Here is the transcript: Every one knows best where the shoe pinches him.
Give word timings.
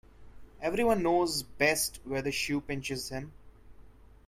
Every 0.63 0.83
one 0.83 1.03
knows 1.03 1.43
best 1.43 1.99
where 2.05 2.23
the 2.23 2.31
shoe 2.31 2.59
pinches 2.59 3.09
him. 3.09 3.33